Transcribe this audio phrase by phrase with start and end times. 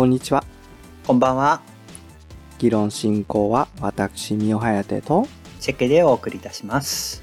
[0.00, 0.42] こんにちは。
[1.06, 1.60] こんばんは。
[2.56, 5.28] 議論進行は私、三尾颯と、
[5.60, 7.22] チェケでお送りいたします。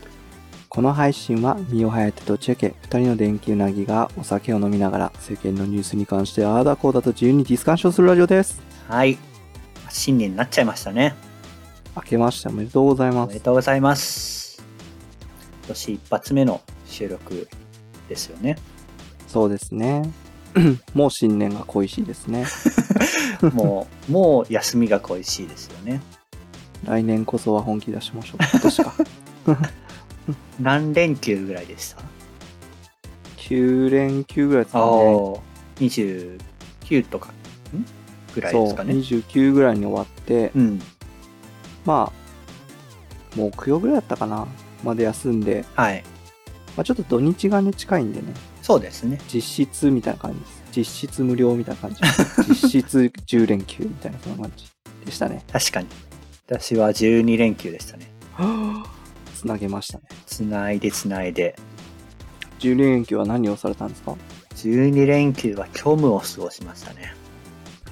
[0.69, 8.61] この配信は三尾颯とチェケ、二人の電気うなぎがお酒を飲みながら世間のニュースに関してああだこうだと自由にディスカッションするラジオです。
[8.87, 9.17] はい。
[9.89, 11.15] 新年になっちゃいましたね。
[11.95, 13.39] 明けましておめでとうございおめでます。
[13.39, 14.63] とうございます。
[15.63, 17.49] 今年一発目の収録
[18.07, 18.55] ですよね。
[19.27, 20.26] そうですね。
[20.93, 22.45] もう新年が恋しいですね。
[23.53, 26.01] もう、もう休みが恋しいですよね。
[26.85, 28.37] 来年こそは本気出しましょう。
[28.51, 28.93] 今年か。
[30.59, 32.01] 何連休ぐらいでした
[33.37, 35.31] ？9連休ぐらいですかね。、
[35.79, 37.29] 29とか、
[37.73, 37.85] ん？
[38.35, 38.93] ぐらいですかね。
[38.93, 40.81] 29ぐらいに終わって、うん。
[41.85, 42.17] まあ、
[43.35, 44.47] 木曜ぐらいだったかな。
[44.83, 46.03] まで休んで、はい。
[46.75, 48.27] まあ、ちょっと土日がね、近いんでね、
[48.67, 49.17] そうですね。
[49.33, 50.63] 実質みたいな感じです。
[50.75, 52.01] 実質無料みたいな感じ。
[52.63, 54.65] 実質10連休みたいなそんな感じ
[55.05, 55.45] でしたね。
[55.49, 55.87] 確かに。
[56.47, 58.11] 私は12連休でしたね。
[59.39, 60.03] つなげましたね。
[60.25, 61.55] つないでつないで。
[62.59, 64.15] 10連休は何をされたんですか
[64.55, 67.13] ？12連休は虚無を過ごしましたね。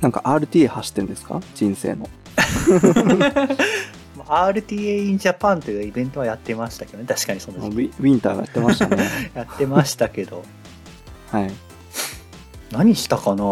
[0.02, 1.40] なんか RTA 走ってんですか？
[1.54, 2.10] 人生の。
[4.28, 7.06] RTA in Japan というイベントはやってましたけどね。
[7.08, 9.08] 確かにそのウ時期ィウィンターがやってましたね。
[9.36, 10.44] やってましたけど。
[11.36, 11.52] はい。
[12.72, 13.44] 何したかな？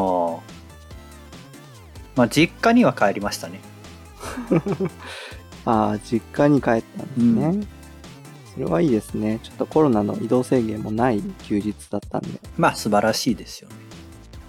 [2.15, 3.59] まあ、実家には帰りましたね。
[5.65, 7.47] ああ、実家に帰ったんですね。
[7.47, 7.67] う
[8.53, 9.39] それはいいですね。
[9.43, 12.39] ちょっとコロナの移動制限もない休日だったんで。
[12.57, 13.69] まあ、素晴らしいですよ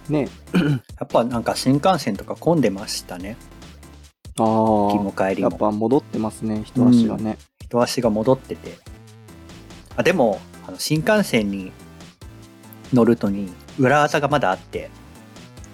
[0.09, 0.25] ね。
[0.25, 0.29] ね。
[0.55, 3.37] やっぱなんか新幹線とか混んでましたね。
[4.39, 5.03] あ行きあ。
[5.03, 5.51] も帰りも。
[5.51, 7.39] やっぱ戻ってますね、一足がね。
[7.65, 8.79] 人足が戻ってて。
[9.97, 11.73] あ、でも、あの新幹線に
[12.95, 14.91] 乗るとに裏技がまだあって、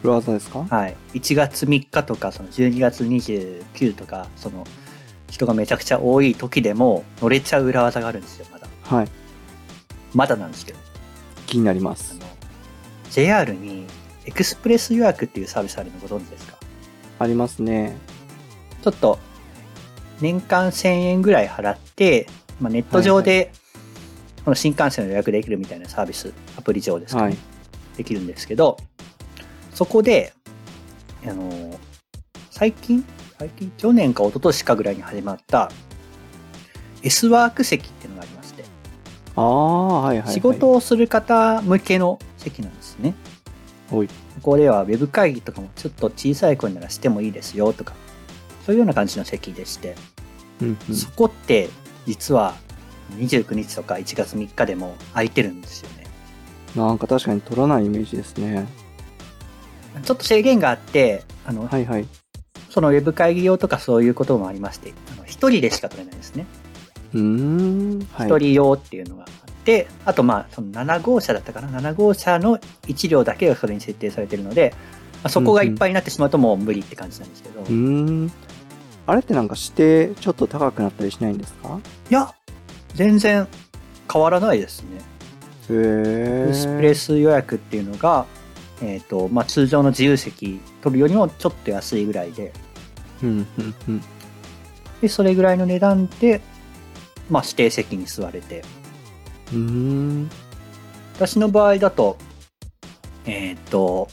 [0.03, 0.65] 裏技ですか？
[0.69, 0.97] はい。
[1.15, 4.67] 1月3日とか、その12月29とか、その、
[5.29, 8.67] 人がめちゃくちゃ多い時でも乗れちゃう裏技があるんですよ、まだ。
[8.83, 9.09] はい。
[10.15, 10.79] まだなんですけど。
[11.47, 12.17] 気になります。
[12.19, 12.31] あの、
[13.11, 13.87] JR に
[14.25, 16.57] エクスプレス予約っていうサービスあるのご存知ですか？
[17.19, 17.97] ありますね。
[18.83, 19.19] ちょっと、
[20.21, 22.27] 年間1000円ぐらい払って、
[22.61, 23.53] まあ、ネット上で、
[24.45, 27.38] この新幹線の予約できるみたいなサービス、アプリ上ですかね、はい。
[27.97, 28.76] できるんですけど、
[29.75, 30.32] そこで、
[31.26, 31.78] あの、
[32.50, 33.04] 最近
[33.38, 35.71] 最近去年か一昨年かぐらいに始まった
[37.03, 38.65] S ワーク席っていうのがありまして、
[39.34, 40.34] ああ、はいはい、はい。
[40.34, 43.15] 仕事をする方向けの席なんですね。
[43.88, 44.04] こ
[44.42, 47.94] こではウェブ会議とかもちょっと小さい声ならしてもいいですよとか、
[48.66, 49.97] そういうような感じの席でして、
[50.60, 50.94] うんうん。
[50.94, 51.71] そこって
[52.06, 52.54] 実は
[53.16, 56.00] 29日とか1月3日でも空いてるんですよね。
[56.77, 58.67] なんか確かに取らないイメージですね。
[60.05, 62.07] ちょっと制限があって、あの、はいはい。
[62.71, 66.47] そのウェブ会議用とかそういうこともありまして、あの一人でしか取れないですね。
[67.15, 68.09] うーん。
[68.13, 68.29] はい。
[68.29, 74.73] 一人用っていうのがあって、あとまあ、その7号車だったかな ?7 号車の1両だけがそれに設定されてるので、
[75.15, 78.33] まあ、そこがいっぱいになってしまうともう無理って感じなんですけど、うーん。
[79.07, 81.81] あれってなんか指定ちょっと高くなったりしないんですか？
[82.11, 82.33] いや、
[82.95, 83.49] 全然
[84.13, 85.01] 変わらないですね。
[85.73, 88.27] エクスプレス予約っていうのが、
[88.83, 92.53] えっ、と、まあ通常の自由席取るよりもちょっと安いぐらいで、
[93.23, 93.33] うんう
[93.63, 94.03] んうん。
[95.01, 96.41] で、それぐらいの値段で、
[97.29, 98.65] まあ指定席に座れて、
[99.53, 100.31] うーん。
[101.17, 102.17] 私の場合だと、
[103.27, 104.09] えっ、と、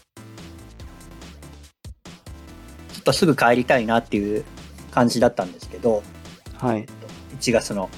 [2.94, 4.44] ちょっとすぐ帰りたいなっていう
[4.92, 6.04] 感じだったんですけど、
[6.58, 6.80] はい。
[6.80, 6.94] えっと
[7.40, 7.90] 1月の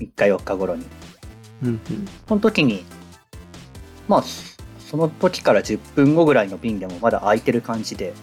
[0.00, 0.97] 3日4日頃に。
[1.62, 1.68] うん。
[1.68, 1.80] うん。
[2.26, 2.84] その時に、
[4.06, 4.24] まあ、
[4.78, 8.14] その時から10分後ぐらいの便でもまだ空いてる感じで、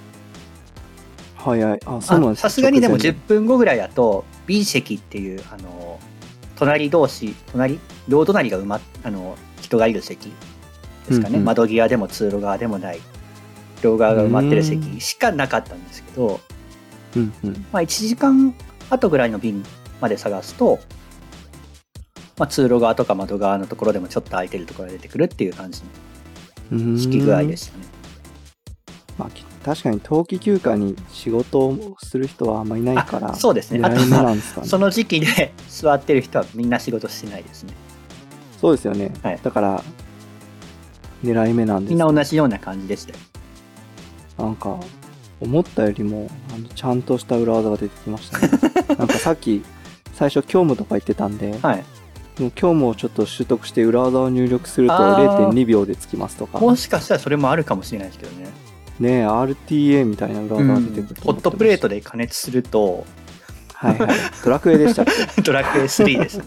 [1.35, 1.63] はい。
[1.63, 2.29] あ、そうなん。
[2.31, 5.99] ですさすがにでも10分後ぐらいだと B 席っていうあの
[6.55, 10.33] 隣同士隣両隣が埋まあの人がいる席
[11.07, 11.39] ですかね、うん。
[11.41, 11.45] うん。
[11.45, 12.99] 窓際でも通路側でもない
[13.83, 15.87] 両側が埋まってる席しかなかったん。
[15.87, 16.39] ですけど、
[17.15, 17.33] うん。
[17.43, 17.65] うん。
[17.71, 18.55] まあ、1時間
[18.89, 19.63] 後ぐらいの便
[20.01, 20.79] まで探すと、
[22.37, 25.87] まあ、通路側とか窓側のところでもちょっと空いてるところが出てくるっていう感じの
[26.73, 27.85] うーん式具合でしたね。
[29.17, 34.65] まあ、き確かに冬季休暇に仕事をする人はあんまりいないから、あそうですねあと。
[34.65, 37.73] その時期で 座ってる人はみんな仕事してないですね。
[38.59, 39.11] そうですよね。
[39.23, 39.83] はいだから、
[41.23, 43.19] 狙い目なんですみんな同じような感じでしたよ。
[44.37, 44.77] なんか、
[45.39, 48.49] 思ったよりも、あのちゃんとした裏技が出てきましたね。
[48.99, 49.63] なんかさっき、
[50.13, 51.83] 最初、教務とか言ってたんで、はい。
[52.39, 56.59] もう教務をちょっと習得して裏技を入力するとあー0.2秒でつきますとか。
[56.59, 58.47] もしかしたらそれもあるかもしれないですけどね。
[58.99, 63.05] ねえ RTA みたいな裏うん技出てくるとホットプレートでで加熱すると、
[63.73, 64.09] はいはい
[64.43, 65.05] ドラクエでしたっ
[65.35, 65.41] け？
[65.43, 66.45] ドラクエ3ですね。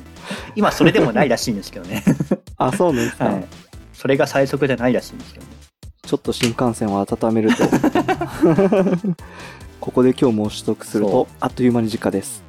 [0.56, 2.04] 今それでもないらしいんですけどね。
[2.56, 3.44] あそうなんですか、はい。
[3.92, 5.52] それが最速じゃないらしいんですけどね。
[6.06, 7.64] ちょっと新幹線を温めると
[9.78, 12.42] ここで今日もう取得するそとあっという間に時価です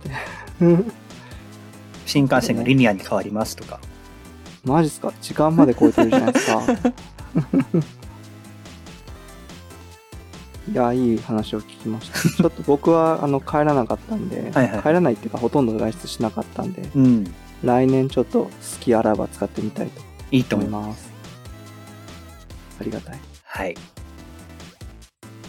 [2.10, 3.80] 新幹線がリニアに変わりますとか。
[4.66, 5.14] マジっすか？
[5.22, 6.62] 時間まで超えてるじゃないですか
[10.72, 17.34] いやいい話を聞きましたちょっと僕はあの帰らなかったんで、はいはい帰らないっていうかほとんど外出しなかったんでうん。
[17.64, 20.02] 来年ちょっと好きあらば使ってみたいと
[20.32, 21.10] いいと思思います。
[22.80, 23.76] ありがたいはい。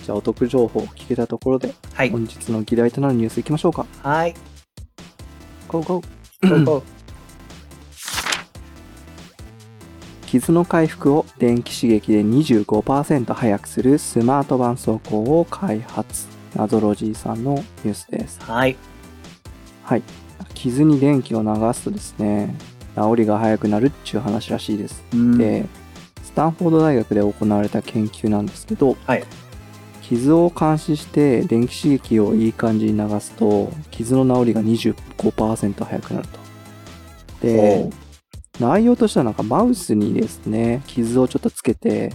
[0.05, 2.11] じゃあお得情報を聞けたところではい。
[2.11, 4.35] 本日の議題となるニュースいきましょうかはい。
[5.69, 6.07] ゴーゴー
[10.27, 16.29] 傷の回復を電気刺激で25%早くするスマート絆創膏を開発。
[16.55, 18.41] ナゾロジーさんのニュースです。
[18.43, 18.77] はい。
[19.85, 20.03] はい。
[20.55, 22.55] 傷に電気を流すとですね
[22.97, 25.05] 治りが早くなるっていう話らしいです。
[25.13, 25.37] うん。
[25.37, 25.67] で
[26.23, 29.25] スタンフォード大学で行われた研究なんですけどはい。
[30.11, 36.41] 傷を監視して電気刺激をいい感じに流すと傷の治りが25%早くなると。
[37.41, 37.91] で
[38.59, 42.13] 内容としてはなんかマウスにですね傷をちょっとつけて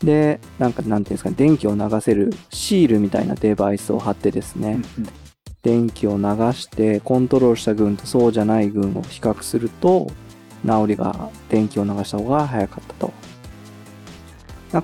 [0.00, 5.08] でなんかなんていうんですかね電気を流せるシールみたいなデバイスを貼ってですね、うん
[5.66, 6.22] 電気を流
[6.52, 10.06] してコントロールした群とそうじゃない群を比較すると
[10.64, 13.12] 治りが電気を流した方が早かったと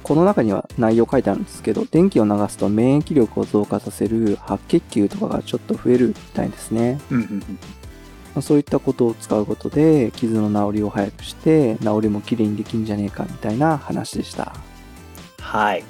[0.03, 7.01] この中には内容書いてあるんですけど電気を流すと免疫力を増加させる白血球とかがちょっと増えるみたいですね。
[8.35, 14.55] まあそういったことを使うことで傷の治りを早くして治りもきれいにできんじゃねえかみたいな話でした。
[15.39, 15.85] はい。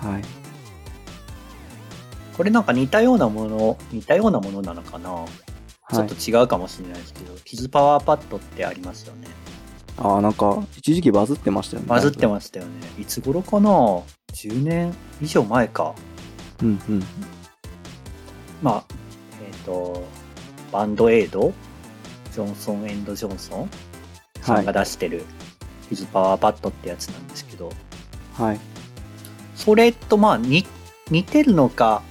[0.00, 0.22] はい。
[2.36, 5.10] これなんか似たようなもの、似たようなものなのかな、
[5.92, 9.28] ちょはいっと違うかもしれないですけど、傷パワーパッドってありますよね。
[10.00, 11.88] ああなんか一時期バズってましたよね。
[11.88, 12.72] バズってすましたよね。
[12.98, 13.70] いつ頃かな
[14.32, 15.94] ?10 年以上前か。
[16.62, 17.02] うんうん。
[18.62, 18.84] まあ、
[19.42, 20.02] えっ、と、
[20.72, 21.52] バンドエイド、
[22.32, 23.70] ジョンソンジョンソン？
[24.40, 25.24] さんが出してる。
[25.90, 27.70] 傷パワーパッドってやつなんですけど、
[28.34, 28.60] はい。
[29.54, 30.64] それとまあ似
[31.10, 32.02] 似てるのか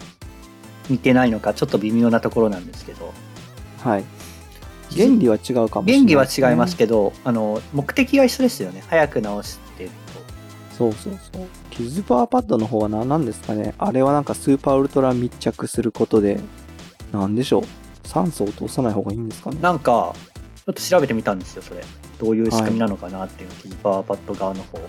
[0.89, 3.13] 似てないのかちょっと微妙なところなんですけど。
[3.83, 4.03] はい
[4.95, 6.05] 原理は違うかもしれ原ない。
[6.05, 8.83] 理は違いますけど、あの目的は一緒ですよね。
[8.87, 9.89] 早く直してる
[10.77, 11.47] そうそうそう。
[11.71, 13.73] 傷パワーパッドの方は何なんですかね。
[13.77, 16.39] あれはなんかスーパーウルトラ密着することで、
[17.11, 17.63] なんでしょう。
[18.07, 19.57] 酸素を通さない方がいいんですかね。
[19.57, 20.13] となんか
[20.55, 21.83] ちょっと調べてみたんですよそれ。
[22.19, 24.79] どういう仕組みなのかなっていうの傷パワーパッド側の方、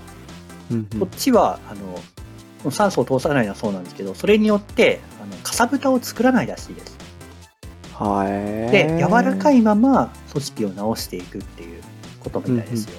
[0.71, 1.01] うんうん。
[1.01, 6.99] こっちはあの酸素を通さないのはそうなんですけどそれによってあのかさぶたを作らないらしいです
[8.01, 8.73] はい。
[8.73, 9.59] で柔らかい。
[9.59, 11.83] いまま組織を治していくっていう
[12.19, 12.99] ことみたいですよ、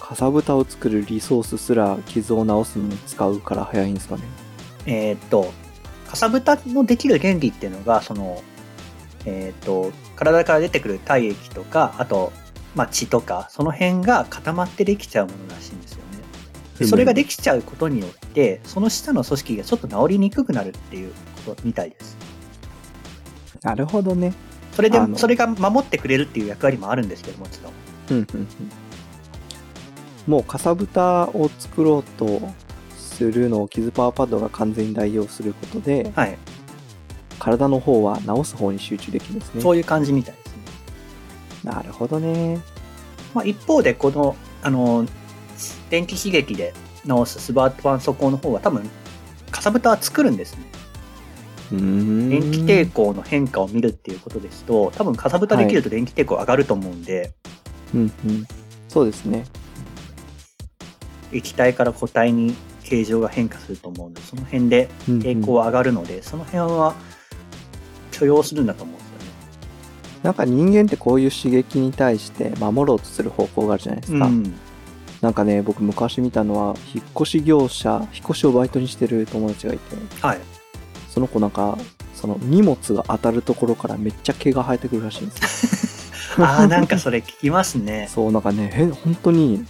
[0.00, 4.22] かさぶたを作るリソースすら傷を治すのに使うから早いんですかね
[4.86, 5.52] えーっと、
[6.08, 8.42] かさぶたのできる原理っていうのが、その、
[9.24, 12.32] えーっと、体から出てくる体液とか、あと、
[12.74, 16.04] まあ、血とか、その辺が固まってできちゃうものらしいんですよね。
[16.78, 21.12] でそれができちゃうことによって、その下の組織がちょっと治りにくくなるっていう
[21.46, 22.16] ことみたいです。
[23.64, 24.32] なるほどね。
[24.72, 27.72] それであの、それが守ってくれるっていう役割もあるんですけどもちろん。
[28.10, 28.48] うんうんうん。
[30.26, 32.40] もうかさぶたを作ろうと
[32.96, 36.38] するのを傷パワーパッドが完全に代用することで、はい。
[37.38, 39.60] 体の方は治す方に集中できるんですね。
[39.60, 40.46] そういう感じみたいです
[41.64, 41.72] ね。
[41.72, 42.58] なるほどね。
[43.34, 45.06] まあ、一方で、この、あの、
[45.90, 46.74] 電気刺激で
[47.06, 48.88] 治すスバートパン素行の方は多分、
[49.50, 50.73] かさぶたは作るんですね。
[51.70, 57.32] 電気抵抗の変化を見るっていうことですと、多分かさぶたできると電気抵抗上がると思うんで、
[57.94, 58.46] うんうん。
[58.88, 59.44] そうですね。
[61.32, 62.54] 液体から固体に
[62.84, 66.94] 形状が変化すると思うので、その辺でうんうん抵抗は上がるので、その辺は
[68.12, 69.24] 許容するんだと思うんですよね。
[70.22, 74.26] なんか人間ってこういう刺激に対して守ろうとする方向があるじゃないですか。
[74.26, 74.54] うん。
[75.20, 80.40] なんかね、僕昔見たのは、引っ越し業者、引っ越しをバイトにしてる友達がいて、はい。
[81.14, 81.78] その子なんか、
[82.12, 86.42] その荷物が当たるところからめっちゃ毛が生えてくるらしいんですよ。
[86.44, 88.08] ああ、なんかそれ聞きますね。
[88.12, 89.64] そう、なんかね、へ本当に、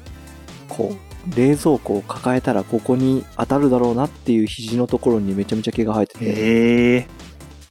[0.71, 0.97] こ
[1.31, 7.07] う、冷蔵庫を抱えたらここに当たるだろうなっていう肘のところにめちゃめちゃ毛が生えてて、へえ。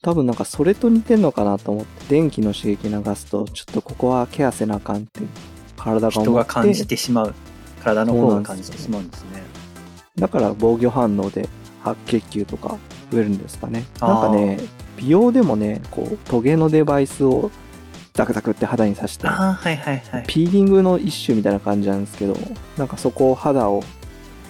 [0.04, 5.22] 多分なんかそれと似てんのかなと思って、電気の刺激流すと、ちょっとここはケアせなあかんって、
[5.78, 6.20] 体が思って。
[6.22, 7.34] 人が感じてしまう。
[7.84, 9.42] 体の方が感じてしまうんですね。
[10.16, 11.50] だから防御反応で
[11.84, 12.78] 白血球とか
[13.12, 13.86] 増えるんですかね。
[14.00, 14.60] なんかね、
[14.98, 17.52] 美容でもね、こう、トゲのデバイスを
[18.14, 20.24] ザクザクって肌に刺して、はいはいはい。
[20.28, 22.38] ピーリングの一種みたいな感じなんですけど、
[22.78, 23.84] なんかそこを肌を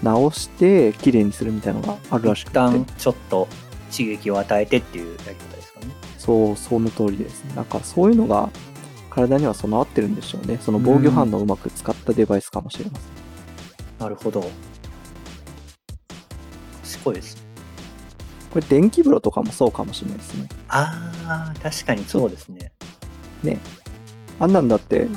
[0.02, 2.60] 直して綺麗にするみたいなのがあるらしくて。
[2.98, 3.48] ちょっと
[3.92, 5.88] 刺激を与えてっていうやり方ですかね。
[6.18, 7.44] そう、その通りです。
[7.56, 8.50] なんかそういうのが
[9.10, 10.58] 体には備わってるんでしょうね。
[10.60, 13.10] その防御反応をうまく使ったデバイスかもしれません。
[14.00, 14.44] なるほど。
[16.84, 17.43] 賢いですね。
[18.54, 20.48] これ電気風呂とかもそうかもしれないですね。
[20.70, 22.72] ああ、確かにそうですね。
[24.40, 25.08] あんなんだって、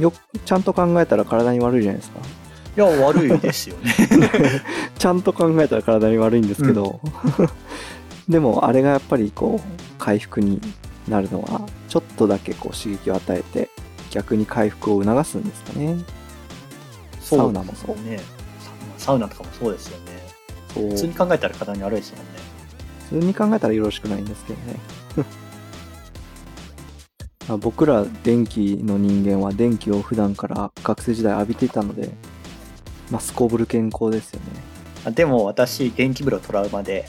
[0.00, 2.18] よく、ちゃんと考えたら体に悪いじゃないですか。
[2.76, 3.94] いや、悪いですよね。
[4.98, 7.00] ちゃんと考えたら体に悪いんですけど、
[8.28, 10.60] でもあれがやっぱりこう、回復に
[11.06, 13.70] なるのは、ちょっとだけこう刺激を与えて、
[14.10, 15.96] 逆に回復を促すんですかね。
[17.20, 18.18] サウナもそうね。
[18.98, 20.20] ササウナとかもそうですよね。
[20.74, 22.39] 普通に考えたら体に悪いですもんね。
[23.10, 24.76] 普通に考えたらよろしくないんですけどね。
[27.48, 32.10] まあ僕ら電気の人間は電気を普段から学生時代浴びていたので、
[33.10, 34.46] まあ、すこぶる健康ですよね。
[35.04, 37.08] あでも私、電気風呂トラウマで、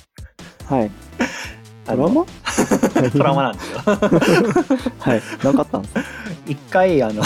[0.65, 0.91] はい。
[1.85, 2.25] トラウマ？
[3.11, 3.79] トラウマなんですよ。
[4.99, 5.21] はい。
[5.43, 6.01] なかったんですか？
[6.47, 7.21] 一回、あの、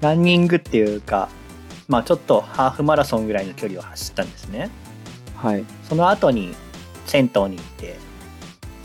[0.00, 1.28] ランニングっていうか、
[1.88, 4.70] まあちょっとハーフマラソンぐらいの距離を走ったんですね。
[5.42, 5.64] はい。
[5.88, 6.54] その後に
[7.06, 7.96] 銭湯に行って、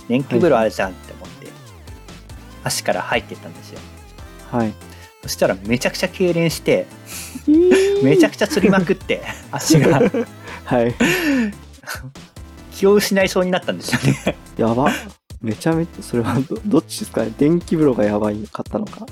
[0.07, 1.47] 電気風呂あるじゃんって思って、
[2.63, 3.79] 足から入ってったんですよ。
[4.51, 4.73] はい。
[5.21, 6.87] そしたらめちゃくちゃ痙攣して、
[8.03, 9.21] めちゃくちゃつりまくって、
[9.51, 10.01] 足が
[10.65, 10.95] はい。
[12.71, 14.37] 気を失いそうになったんですよね。
[14.57, 14.91] やば。
[15.41, 17.31] めちゃめちゃ、それはどどっちですかね？
[17.37, 19.05] 電気風呂がやばいかったのか。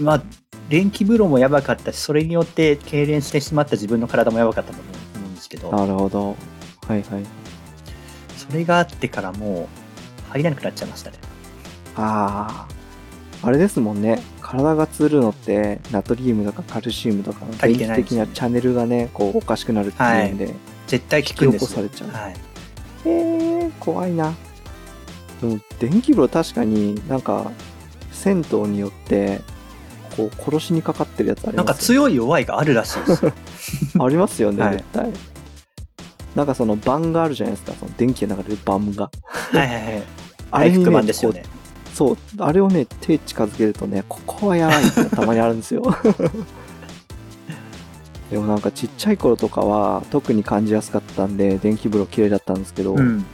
[0.00, 0.22] まあ、
[0.68, 6.36] 電気風呂もやばかったし、それによって痙攣してしまった自分の体もやばかったと思うんですけど、なるほど。
[6.88, 7.24] はいはい。
[8.36, 9.68] それがあってからも
[10.28, 11.18] う入らなくなっちゃいましたね。
[11.96, 12.76] ああ。
[13.42, 14.22] あれですもんね。
[14.40, 20.54] 体がつるのって、ナトリウムとかカルシウムとかの電気的なチャンネルがね、こう、おかしくなるっていうんで、
[20.86, 21.68] 絶対効くんですよ。
[21.68, 22.10] こされちゃう。
[22.10, 22.34] はい。
[23.04, 24.34] えー、怖いな。
[25.40, 27.50] でも、電気風呂確かになんか、
[28.12, 29.40] 銭湯によって、
[30.16, 33.32] こう、殺しにかかってるやつありますよねなんか強い弱いがあるらしいですよ。
[34.04, 35.12] ありますよね、はい絶対。
[36.36, 39.04] なんかその盤があるじゃないですか、その電気が流れる盤が。
[39.04, 39.10] は
[39.54, 40.02] いはいはい。
[40.52, 41.42] あれにねですよね。
[41.94, 45.82] そう、あれをね、手近づけるとね、ここはやばいってたまにあるんですよ。
[48.30, 53.24] でもなんかちっちゃい頃とかは特に感じやすかったんで、電気風呂綺麗だったんですけど、うん。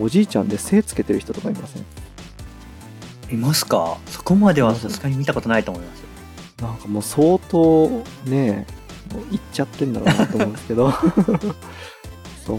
[0.00, 1.84] おじいちゃんで精つけてる人とかいません？
[3.34, 3.98] いますか？
[4.06, 6.02] そこまではさすがに見たことないと思います。
[6.62, 7.88] なんかもう相当
[8.24, 8.66] ね、
[9.12, 10.92] もういっちゃってんだろうなと思うんですけど。
[12.46, 12.58] そう。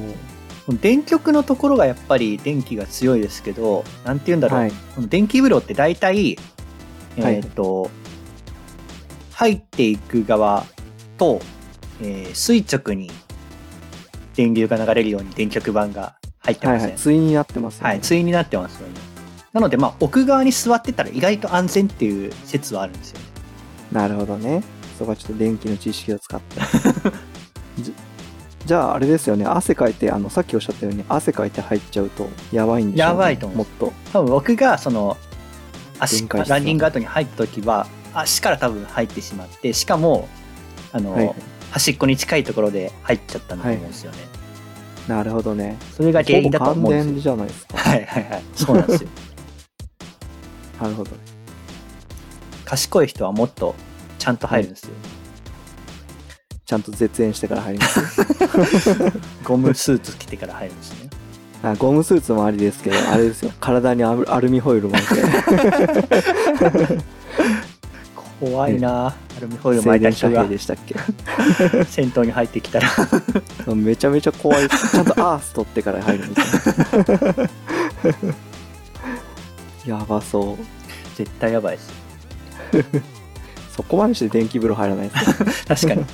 [0.79, 4.59] 電極のところがやっぱり電気が強いですけど、なんて言うんだろう。
[4.61, 4.71] はい。
[4.95, 6.37] この電気風呂って大体、
[7.19, 7.89] はいえっ、と、
[9.31, 10.65] 入っていく側
[11.17, 11.41] と、
[12.01, 13.11] えー垂直に
[14.35, 16.83] 電流が流れるように電極板が入ってますね。
[16.83, 17.01] はいはい。
[17.01, 17.89] 対になってますよね。
[17.89, 18.93] はい、対になってますよね。
[19.51, 23.25] なので、まあ、奥側に座ってたら意外と安全っていう説はあるんですよね。
[23.91, 24.63] なるほどね。
[24.97, 26.61] そこはちょっと電気の知識を使って。
[28.63, 29.45] じじゃああれですよね。
[29.45, 33.11] 汗かいて、あの、さっきおっしゃったように汗かいて入っちゃうとやばいんでしょう、ね。
[33.11, 33.93] やばいと思うもっと。
[34.11, 35.17] 多分僕がその
[35.99, 40.27] 足ランニング後に入った時は足から多分入ってしまってしかも
[40.91, 41.35] あの、はい
[41.73, 44.17] 端っこに近いところで入っちゃったんだと思うんですよね、
[45.07, 45.75] なるほどね。
[45.91, 47.77] それが原因だと思うんですよ感電じゃないですか。
[47.79, 49.09] はいはいはいそうなんですよ
[50.79, 51.09] なるほど。
[52.63, 53.73] 賢い人はもっと
[54.19, 54.91] ちゃんと入るんですよ、
[56.73, 58.25] ちゃんと絶縁してから入ります。
[59.45, 61.09] ゴムスーツ着てから入るんですね
[61.61, 63.51] あゴムスーツもありですけど、あれですよ。
[63.59, 65.23] 体にアルミホイル巻いて、
[68.39, 70.95] 怖いなアルミホイル静巻いた人がでしたっけ？
[71.85, 72.89] 銭湯に入ってきたら
[73.75, 74.89] めちゃめちゃ怖いです。
[74.93, 76.45] ちゃんとアース取ってから入るみたい
[79.87, 79.99] な。
[79.99, 80.65] やばそう。
[81.15, 81.93] 絶対やばいです
[83.75, 85.35] そこまでして電気風呂入らないですよ
[85.67, 86.05] 確かに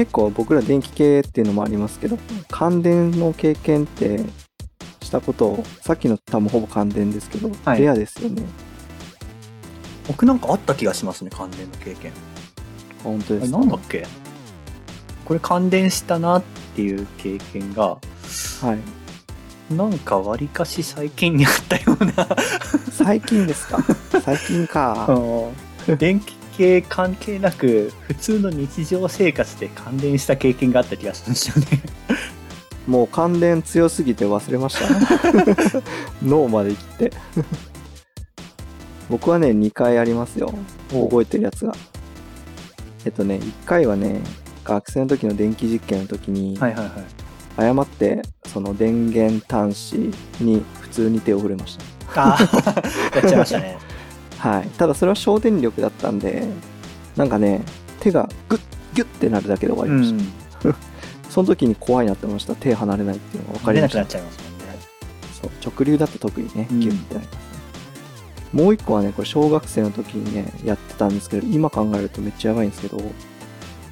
[0.00, 2.16] 結構僕ら電気系っていうのもありますけど、
[2.50, 4.20] 感電の経験って
[5.02, 7.82] したこと、さっきの多分ほぼ感電ですけど、はい。
[7.82, 8.42] レアですよね。
[10.08, 12.12] 僕なんかあった気がしますね感電の経験。
[13.04, 13.58] 本当ですか？
[13.58, 14.06] なんだっけ？
[15.26, 16.42] これ感電したなっ
[16.74, 17.98] ていう経験が
[18.62, 18.78] は
[19.70, 19.74] い。
[19.74, 22.26] なんかわりかし最近にあったような。
[22.90, 23.84] 最近ですか？
[24.24, 25.06] 最近か。
[25.98, 31.82] 電気系関係なく普通の日常生活で関連した経験があった気がするんですよね
[32.86, 35.82] もう関連強すぎて忘れました。
[36.24, 37.12] 脳まで生きて。
[39.08, 40.52] 僕はね、2回ありますよ。
[40.90, 41.72] 覚えてるやつが。
[43.04, 44.20] えっとね、1回はね、
[44.64, 46.90] 学生の時の電気実験の時に、はいはいはい
[47.56, 49.94] 誤って、その電源端子
[50.40, 52.32] に普通に手を触れました。
[52.32, 53.89] ああやっちゃいましたね
[54.40, 54.68] はい。
[54.70, 56.44] ただそれは省電力だったんで、
[57.16, 57.62] なんかね、
[58.00, 58.60] 手がグッ、
[58.94, 60.14] ギュッてなるだけで終わりまし
[60.62, 60.74] た。
[61.30, 62.54] その時に怖いなって思いました。
[62.54, 63.98] 手離れないっていうのが分かりました。
[63.98, 64.12] 出なくなっ。
[64.12, 64.58] ちゃいますもん。
[64.58, 64.78] ね
[65.62, 65.72] そう。
[65.72, 66.80] 直流だと特にねうん。
[66.80, 73.00] ギュッてなりますね、もう一個はねこれ小学生の時にねやってたんですけど今考えるとめっちゃやばいんですけど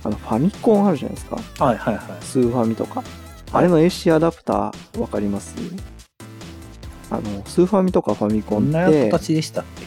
[0.02, 1.36] あのファミコンあるじゃないですか。
[1.64, 2.04] はいはいはい。
[2.22, 3.04] スーファミとか。
[3.52, 5.54] あれの AC アダプターわかります？
[7.10, 9.77] あのスーファミとかファミコこんなンって形でしたっけ？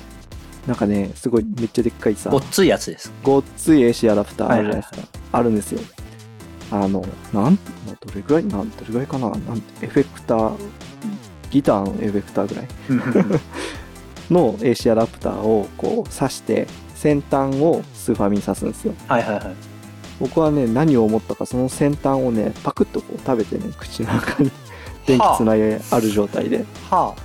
[0.67, 3.11] なんかねすごいめっちゃでっかいさごっついやつです。
[3.23, 5.81] ごっつい AC アダプターあるじゃないですか、あるんですよ。
[6.71, 10.53] あのなんどれぐらいなんどれぐらいかななんてエフェクター
[11.49, 12.67] ギターのエフェクターぐらい
[14.31, 18.93] の AC アダプターをこう挿して先端をスーファミに挿すんですよ。
[19.07, 19.55] はいはいはい。
[20.19, 24.51] 僕はね何を思ったかその先端をねパクッとこう食べてね口の中に
[25.07, 26.63] 電気つないである状態で。
[26.89, 27.15] は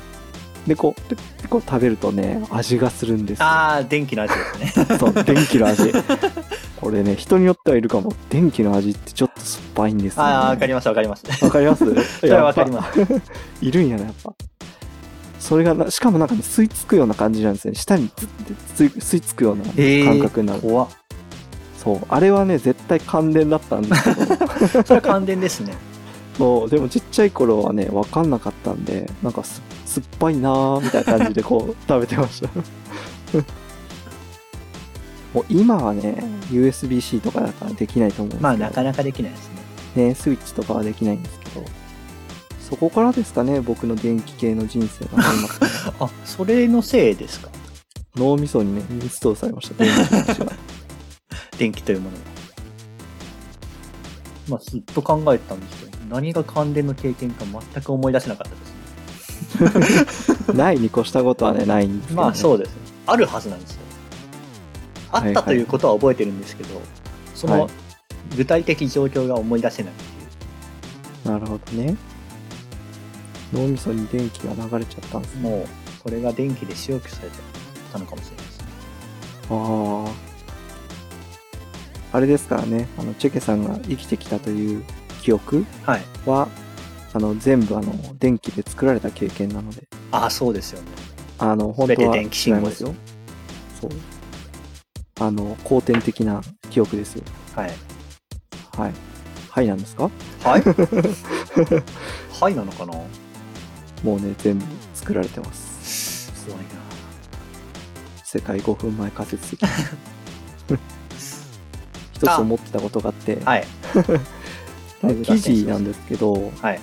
[0.66, 3.44] でこうででこう食べるとね味がするんですよ。
[3.46, 4.86] ああー電気の味ですね。
[4.98, 5.92] そう電気の味。
[6.80, 8.12] これね人によってはいるかも。
[8.30, 11.24] 電気の味ってちょっと酸っぱいんですよ、ね、ああわかりますわかります。
[11.44, 11.84] わかります？
[12.20, 13.04] それはわかります。
[13.04, 13.22] す
[13.62, 14.32] いるんやなやっぱ。
[15.38, 17.78] それがなしかもなんかね吸い付くような感じなんですよね。
[17.78, 18.10] 舌に
[18.76, 20.88] 吸い吸い付くようなえ感覚になる、怖っ。
[21.82, 22.00] そう。
[22.08, 24.82] あれはね絶対感電だったんですけど。
[24.84, 25.74] それは感電ですね
[26.38, 32.48] そうでもちっちゃい頃はね分かんなかったんでなんかす酸っぱいなーみたいな感じでこう 食べてました。
[35.34, 38.42] もう今はね USB-C とかだからできないと思うんですけど。
[38.42, 39.50] まあなかなかできないです
[39.96, 40.04] ね。
[40.08, 41.64] ね、スイッチとかはできないんですけど、
[42.60, 45.58] そこからですかね、僕の電気系の人生が始まっ
[45.98, 47.48] た あそれのせいですか？
[48.14, 50.52] 脳みそにね、インストールされました、電気の話が。
[51.58, 52.22] 電気というものが。
[54.48, 58.54] まあずっと考えてたんですけど何が感電の経験か全く思い出せなかった
[59.64, 62.26] ですね ないに越したことはね、ないんですけど、ね。
[62.26, 62.74] まあそうですね
[63.06, 63.80] あるはずなんですよ
[65.12, 66.80] あったということは覚えてるんですけど、
[67.34, 67.70] そはいの
[68.36, 71.96] 具体的状況が思い出せないっていうなるほどね。
[73.52, 75.48] 脳みそに電気が流れちゃったんですね。
[75.48, 75.66] もう
[76.02, 77.40] それが電気で消去されちゃっ
[77.92, 78.66] たのかもしれないですね
[79.50, 80.04] あ
[82.12, 82.16] あ。
[82.16, 84.84] あれですからね、あの、チェケさんが生きてきたという
[85.26, 86.02] 記憶はい。
[86.24, 86.46] は、
[87.12, 90.86] あの、全部あの、電気で作られた経験なので、ああそうですよね。
[91.38, 92.84] あの、本当は全て電気信号です。
[92.84, 92.96] よ違い
[93.80, 93.90] そう。
[95.18, 97.24] あの、後天的な記憶ですよ。
[97.56, 97.72] はい。
[98.78, 98.92] はい。
[99.50, 100.04] はいなんですか？
[100.44, 100.62] はい
[102.40, 102.92] はいなのかな？
[104.04, 106.30] もうね、全部作られてます。
[106.44, 106.62] すごいな。
[108.22, 109.50] 世界5分前仮説。
[109.56, 109.68] 的に。
[112.12, 113.64] 一つ思ってたことがあって、はい
[115.24, 116.80] 記事なんですけど、はい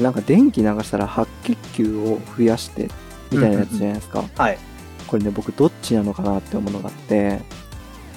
[0.00, 2.88] なんか電気流したら白血球を増やして、
[3.30, 4.24] みたいなやつじゃないですか。
[4.36, 4.58] はい
[5.06, 7.40] これね、僕どっちなのかなって思うのがあって、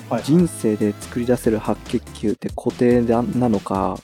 [0.10, 3.98] はい人生で作り出せる白血球って固定ななのか、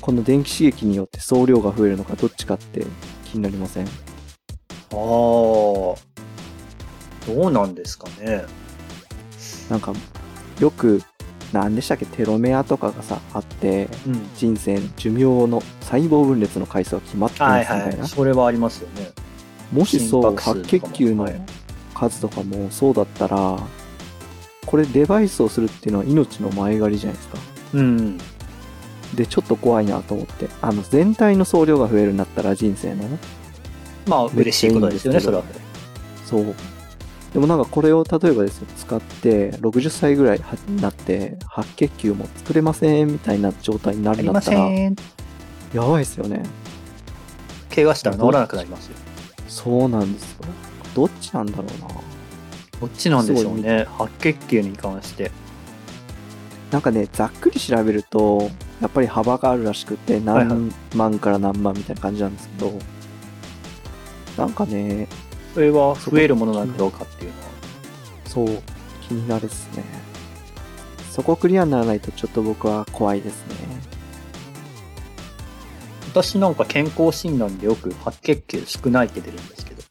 [0.00, 2.86] この電気刺激によって総量が増えるのか、どっちかって
[3.24, 3.88] 気になりませんああ
[4.94, 5.96] ど
[7.28, 8.44] うなんですかね
[9.70, 9.92] なんか、
[10.60, 11.02] よく、
[11.52, 17.98] 何でしたっけ、テロメアとかがさ、あって、うん人生の寿命の細胞分裂の回数が決まってまはいすみたいな。
[17.98, 19.10] はいそれはありますよね
[19.72, 21.28] もしそう、白血球の
[21.94, 23.58] 数とかもそうだったら、
[24.66, 27.38] これデバイスをするっていうのは命の前借りじゃないですか。
[27.74, 28.18] うん
[29.14, 30.48] で、ちょっと怖いなと思って。
[30.62, 33.18] あの、全体の総量が増えるんだったら人生のね。
[34.06, 35.44] まあ嬉しいことですよねそれは
[36.24, 36.54] そう。
[37.32, 44.58] でもなんかこれを例えばですよ、使って、60歳ぐらいになって、白血球も作れませんみたいな状態になるんだったら、
[45.72, 46.42] やばいですよね。
[47.74, 48.96] 怪我したら治らなくなりますよ。
[49.48, 50.38] そうなんですよ。
[50.94, 51.88] どっちなんだろうな。
[52.80, 53.86] こっちなんでしょうね。
[53.96, 55.30] 白血球に関して。
[56.70, 60.46] なんかね、ざっくり調べると、やっぱり幅があるらしくて、はいはい。
[60.48, 62.78] 何万から何万みたいな感じなんですけど、
[64.36, 65.06] なんかね、
[65.54, 67.44] それは増えるものなんだろうかっていうのは
[68.26, 68.62] そう、
[69.06, 69.84] 気になるっすね。
[71.10, 73.54] そこクリアにならないとちょっと僕は怖いですね。
[76.08, 79.82] 私なんか健康診断でよく白血球少ないって出るんですけど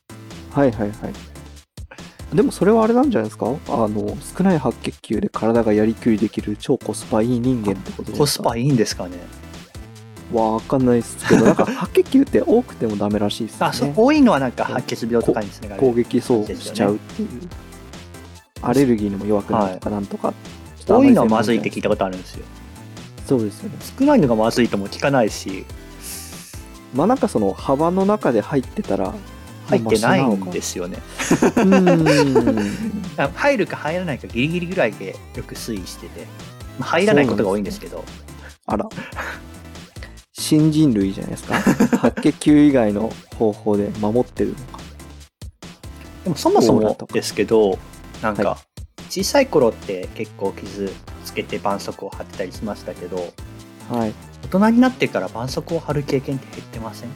[0.52, 2.36] はいはいはい。
[2.36, 3.47] でもそれはあれなんじゃないですか？
[3.47, 8.17] あの、少ない白血球で体がやりくりできる超コスパいい人間ってことですか？
[8.19, 9.17] コスパいいんですかね
[10.34, 13.70] わかんないですけど、なんか 白血球って多くてもダメらしいですよね。
[13.70, 17.30] あそう多いのはなんか白血病とかにつながる攻撃そうしちゃうっていう。
[18.63, 20.34] アレルギーにも弱くなるとかなんとか。
[20.78, 22.46] ちょっとあ多いのはまずいって専聞いたことあるんですよ
[23.28, 23.76] そうですよね。
[24.00, 25.65] 少ないのがまずいとも聞かないし
[26.94, 29.13] まあなんかその幅の中で入ってたら、
[29.67, 30.98] 入ってないんですよね
[33.36, 36.26] 入るか入らないかギリギリぐらいでよく推移してて、
[36.80, 38.04] まあ入らないことが多いんですけど
[38.65, 38.89] あら。
[40.52, 41.56] 新人類じゃないですか。
[41.98, 44.80] 白血球以外の方法で守ってるのか。
[46.26, 47.80] でもそもそもですけど
[48.22, 48.58] なんはか
[49.10, 50.92] 小さい頃って結構傷
[51.24, 53.34] つけて絆創膏を貼ってたりしましたけど
[53.90, 54.14] はい。
[54.44, 57.10] 大人になってから絆創膏を貼る経験って減ってません？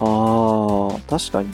[0.00, 1.48] あー、確かに。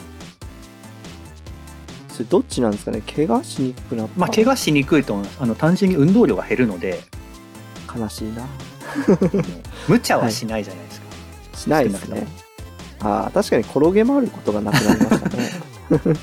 [2.09, 3.01] それどっちなんですかね？
[3.01, 6.99] 怪我しにくくなったまあ怪我しにくいと思いますあの単純に運動量が減るので
[7.95, 8.45] 悲しいな。
[9.87, 11.07] 無茶はしないじゃないですか、
[11.57, 12.27] しないですね。
[13.01, 15.49] あー、確かに転げ回ることがなくなりましたね。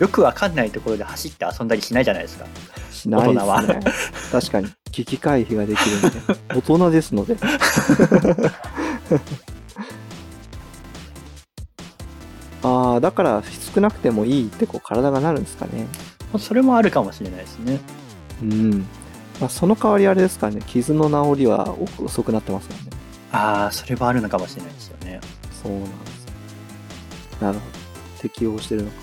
[0.00, 2.46] よくわかんないところで走って遊んだりしないじゃないですか
[2.90, 3.80] しないです大人ね。
[4.32, 4.68] 確かに。
[4.90, 6.10] 危機回避ができるんで。
[6.54, 7.36] 大人ですので。
[12.62, 13.42] ああ、だから
[13.74, 15.86] 少なくてもいいってこう体がなるんですかね。
[16.38, 17.80] それもあるかもしれないですね
[18.42, 18.86] うん。
[19.40, 20.60] まあ、その代わりあれですかね。
[20.66, 22.90] 傷の治りは遅くなってますよね。
[23.32, 25.20] ああそれはあるのかもしれないですよね
[25.60, 26.32] そうなんですよ。
[27.40, 28.22] なるほど。
[28.22, 28.96] 適応してるのか。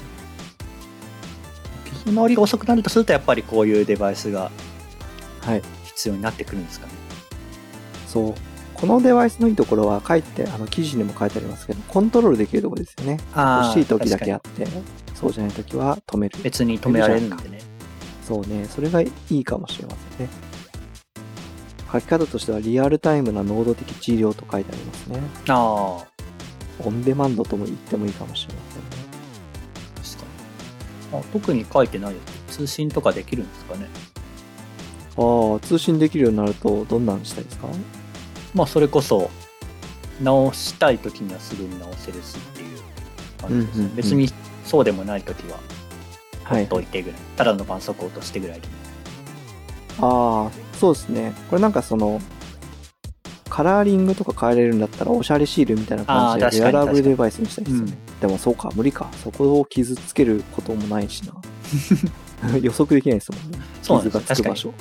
[2.06, 4.52] 傷の治りが遅くなるとするとやっぱりこういうデバイスが
[5.42, 5.62] はい。
[5.84, 6.94] 必要になってくるんですかね
[8.08, 8.34] そう。
[8.74, 13.20] このデバイスのいいところは書いて、あの記事にも書いてありますけど、コントロールできるところですよね。
[13.36, 14.66] あ欲しい時だけあって、
[15.14, 16.44] そうじゃない時は止めるに。
[16.44, 17.60] 別に止められるんでね
[18.32, 20.32] そうね、それがいいかもしれませんね。
[21.92, 25.22] 書き方としてはリアルタイムな能動的治療と書いてありますね。
[25.50, 26.06] ああ
[26.86, 28.90] オンデマンドとも言ってもいいかもしれませんね。
[29.96, 31.22] 確かに。
[31.22, 32.20] あ特に書いてないで
[32.52, 33.90] す通信とかできるんですかね。
[35.18, 37.68] ああ、通信できるようになるとどんなんしたいですか？
[38.54, 39.30] まあそれこそ
[40.24, 42.80] 直したい時にはすぐに直せるしっていう
[43.42, 43.96] 感じです、うんうんうん。
[43.98, 44.30] 別に
[44.64, 45.66] そうでもない時ははい
[46.56, 46.82] ほっと。
[46.82, 48.68] いてぐらい、ただの絆創膏としてぐらいで
[50.00, 51.34] ああ、そうですね。
[51.50, 52.22] これなんかその、
[53.50, 57.94] カラーリングとか変えれるんだったら、おしゃれシールみたいな感じでウェアラブルデバイスにしたいですよね。
[58.20, 59.10] うでもそうか、無理か。
[59.24, 61.34] そこを傷つけることもないしな。
[62.62, 63.60] 予測できないですもんね。
[63.82, 64.74] 傷がつく場所。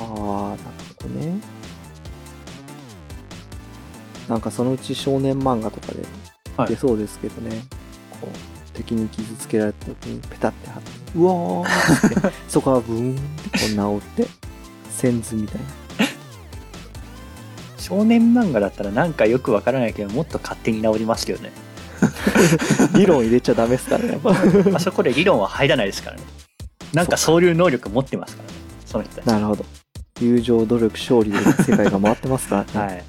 [0.00, 0.60] ああ、なる
[1.02, 1.40] ほどね。
[4.28, 6.02] なんかそのうち少年漫画とかで
[6.56, 7.62] はい出そうですけどね。
[8.20, 14.30] こう敵に傷つけられた時にペタって貼って、うわーって、そこはブーンってこう治って、
[14.90, 15.66] 線図みたいな。
[17.78, 21.52] 少年漫画だったらなんかよくわからないけどもっと勝手に治りますけどね
[22.94, 24.20] 理論入れちゃダメですからね。
[24.74, 26.22] あそこで理論は入らないですからね
[26.92, 29.64] なんかそういう能力持ってますからねその人たちなるほど。
[30.20, 32.86] 友情、努力、勝利で世界が回ってますからね。
[32.86, 33.04] はい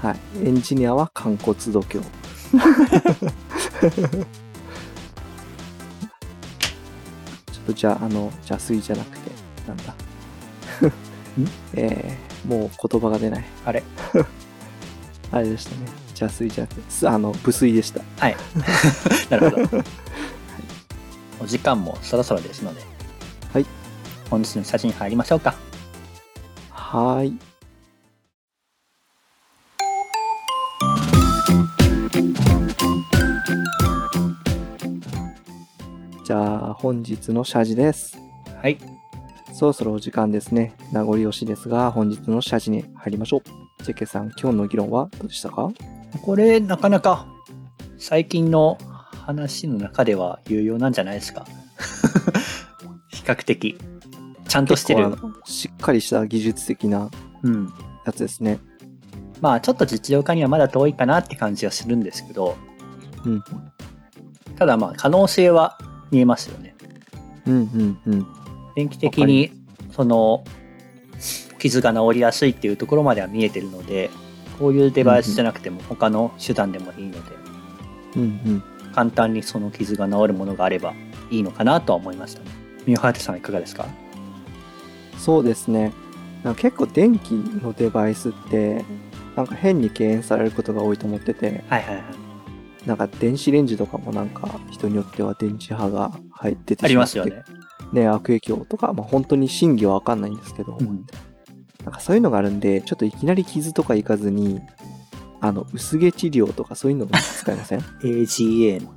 [0.00, 0.18] はい。
[0.46, 2.04] エンジニアは肝骨度胸。
[7.68, 9.30] とじゃあ、あの、邪推じゃなくて、
[9.66, 9.94] なんだ。
[11.74, 13.44] えー、もう言葉が出ない。
[13.64, 13.82] あれ？
[15.30, 15.86] あれでしたね。
[16.18, 18.00] 邪推じゃなくて、すあの、無粋でした。
[18.18, 18.36] はい
[19.30, 19.84] なるほど
[21.40, 22.80] お時間もそろそろですので
[23.52, 23.66] はい
[24.28, 25.54] 本日の写真入りましょうか
[26.70, 27.47] はーい。
[36.80, 38.16] 本日の謝辞です。
[38.60, 38.78] はい
[39.52, 40.74] そろそろお時間ですね。
[40.92, 43.84] 名残惜しいですが、本日の謝辞に入りましょう。
[43.84, 45.70] ジェケさん、今日の議論はどうでしたか？
[46.22, 47.26] これなかなか
[47.98, 48.78] 最近の
[49.26, 51.44] 話の中では有用なんじゃないですか
[53.10, 53.76] 比較的
[54.46, 55.14] ちゃんとしてる
[55.44, 57.10] しっかりした技術的な
[57.42, 57.72] うん
[58.06, 58.60] やつですね。
[59.40, 62.56] まあちょっと実用化にはまだ遠いかなって感じはするんですけど
[63.24, 63.42] うん。
[64.56, 65.78] ただまあ可能性は
[66.10, 66.67] 見えますよね
[67.48, 68.26] うんうんうん。
[68.76, 69.50] 電気的に
[69.92, 70.44] その
[71.58, 74.10] 傷が治りやすいっていうところまでは見えてるので
[74.58, 77.18] こういうデバイスじゃなくても他の手段でもいいので
[78.16, 78.62] うんうん。
[78.94, 80.94] 簡単にその傷が治るものがあれば
[81.30, 82.50] いいのかなとは思いましたね
[82.86, 83.86] 三ハテさんはいかがですか？
[85.18, 85.92] そうですね。
[86.42, 88.84] なんか結構電気のデバイスって、
[89.36, 92.04] なんか変に敬遠されることが多いと思ってて、はいはいはい
[92.88, 97.44] なんか電子レンジとかもなんか人によっては電池波が入っててありますよね。
[97.92, 101.04] ね、悪影響とか、まあ、本当に真偽はわかんないんですけど、うん。
[101.84, 104.60] なんかそういうのがあるんで、ちょっといきなり傷とかいかずに、
[105.42, 107.80] あの、薄毛治療とかそういうのも使いません？
[108.00, 108.94] AGA の。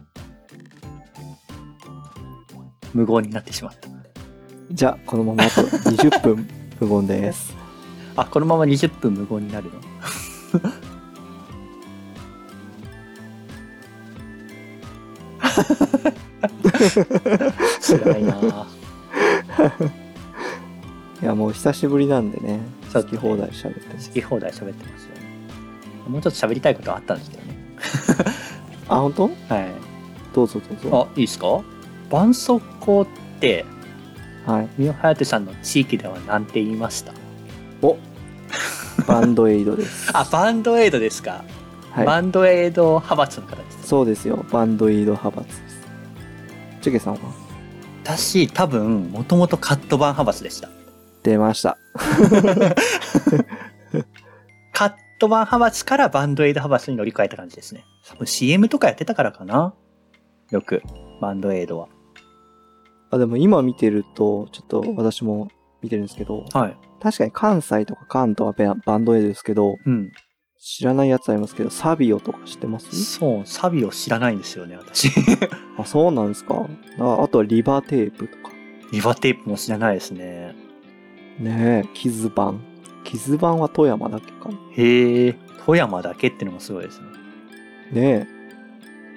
[2.94, 3.90] 無言になってしまった。
[4.72, 6.48] じゃあ、このままあと20分
[6.80, 7.54] 無言です。
[8.16, 10.91] あ、このまま20分無言になるの？
[17.82, 18.66] 辛いなぁ
[21.22, 22.60] いや、もう久しぶりなんでね、
[22.92, 24.08] そう好き放題喋ってます。
[24.10, 25.22] 好き放題喋ってますよね。
[26.08, 27.56] もうちょっと喋りたいことはあったんですけどね。
[28.90, 29.24] あ、本当？
[29.24, 29.72] はい。
[30.34, 31.08] どうぞどうぞ。
[31.12, 31.62] あ、いいですか？
[32.10, 33.08] 絆創膏っ
[33.40, 33.66] て、
[34.46, 34.70] はい。
[34.78, 37.14] ミオハヤテさんの地域では何て言いました？
[37.84, 37.98] お
[39.08, 40.10] バンドエイドです。
[40.18, 41.44] あ、バンドエイドですか。
[41.92, 42.06] はい。
[42.06, 43.88] バンドエイド派閥の方です。
[43.88, 44.46] そうですよ。
[44.52, 45.82] バンドエイド派閥です。
[46.82, 47.20] チェケさんは？
[48.04, 50.70] 私、多分、もともとカットバン派閥でした。
[51.24, 51.78] 出ました。
[54.74, 57.84] カットバン派閥からバンドエイド派閥に乗り換えた感じですね。
[58.08, 59.76] 多分 CM とかやってたからかな？
[60.50, 60.82] よく、
[61.22, 61.90] バンドエイドは。
[63.12, 65.50] あ、でも今見てると、ちょっと私も
[65.82, 66.78] 見てるんですけど、はい。
[67.02, 70.12] 確かに関西とか関東はババンドエイドですけど、うん。
[70.63, 73.04] 知らないやつありますけど、サビオとか知ってます？
[73.04, 75.10] そう、サビを知らないんですよね、私。
[75.80, 76.67] あ、そうなんですか？
[77.00, 78.52] ああとはリバテープとか。
[78.91, 80.56] リバテープも知らないですね。
[81.39, 82.62] ねえ、キズバン。
[83.04, 84.56] キズバンは富山だっけかな？
[84.78, 87.08] へえ、富山だけってのもすごいですね。
[87.91, 88.28] ね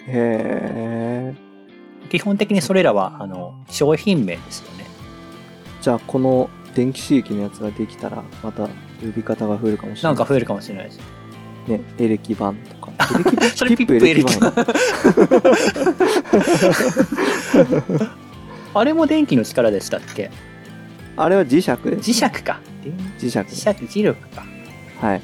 [0.07, 0.11] え。
[0.11, 1.35] へえ。
[2.09, 4.87] 基本的にそれらは、あの、商品名ですよね。
[5.83, 8.70] じゃあ、この電気刺激のやつができたら、また呼
[9.14, 10.11] び方が増えるかもしれな。
[10.11, 11.00] ないんか増えるかもしれないです。
[11.68, 12.92] ね、エレキバンとか。
[13.14, 14.64] エレキバンそれピップエレキバンや
[18.74, 20.31] あれも電気の力でしたっけ？
[21.16, 22.11] あれは磁石です。
[22.11, 22.61] 磁石か。
[23.18, 23.38] 磁石。
[23.38, 23.68] 磁石、
[24.00, 24.44] 磁力か。
[25.00, 25.22] はい。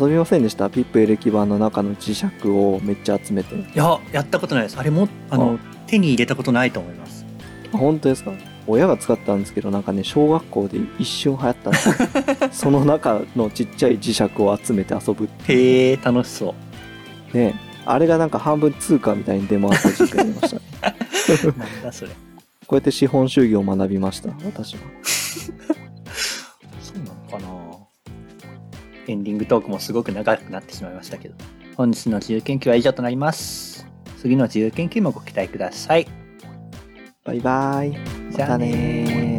[0.00, 0.68] 遊びませんでした？
[0.70, 3.54] ピップエレキ版の中の磁石をめっちゃ集めて。
[3.54, 4.78] いや、やったことないです。
[4.78, 7.24] あれも、あの、手に入れたことないと思います。
[7.72, 8.32] あ本当ですか？
[8.68, 11.94] 親が使ったんですけど、なんかね、小学校で一瞬流行ったんですよ。
[12.52, 16.54] その中のちっちゃい磁石を集めて遊ぶっていうへえ、楽しそ
[17.32, 17.36] う。
[17.36, 17.54] ね。
[17.86, 20.62] あれがなんか半分通貨みたいに出回った時期がありましたね。
[21.56, 22.10] なんだそれ。
[22.10, 22.16] こ
[22.72, 24.80] うやって資本主義を学びました、私は。
[25.02, 27.48] そうなのかな
[29.06, 31.34] エンディングトークもすごく長くなってしまいましたけど。
[31.76, 33.86] 本日の自由研究は以上となります。
[34.20, 36.17] 次の自由研究もご期待ください。
[37.28, 37.90] バイバイ。
[37.90, 39.37] またねじゃあねー